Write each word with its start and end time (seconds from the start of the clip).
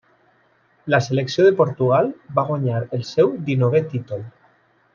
La 0.93 0.99
selecció 1.07 1.45
de 1.47 1.51
Portugal 1.59 2.09
va 2.39 2.47
guanyar 2.49 2.81
el 2.99 3.05
seu 3.13 3.31
dinovè 3.51 3.83
títol. 3.95 4.29